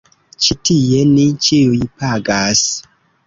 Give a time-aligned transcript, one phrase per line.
[0.45, 2.65] Ĉi tie ni ĉiuj pagas.